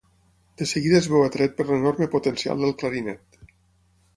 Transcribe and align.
De 0.61 0.65
seguida 0.69 0.95
es 0.99 1.09
veu 1.15 1.25
atret 1.25 1.53
per 1.59 1.67
l'enorme 1.67 2.07
potencial 2.17 2.65
del 2.65 2.75
clarinet. 2.81 3.43